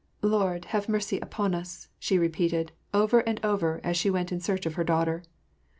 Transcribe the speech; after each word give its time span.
"Lord, 0.23 0.65
have 0.73 0.89
mercy 0.89 1.19
upon 1.19 1.53
us!" 1.53 1.87
she 1.99 2.17
repeated, 2.17 2.71
over 2.91 3.19
and 3.19 3.39
over, 3.45 3.79
as 3.83 3.95
she 3.95 4.09
went 4.09 4.31
in 4.31 4.39
search 4.39 4.65
of 4.65 4.73
her 4.73 4.83
daughter. 4.83 5.21